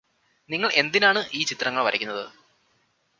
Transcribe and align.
നിങ്ങള് 0.49 0.73
എന്തിനാണ് 0.73 1.21
ഈ 1.31 1.43
ചിത്രങ്ങൾ 1.43 1.83
വരക്കുന്നത് 1.83 2.25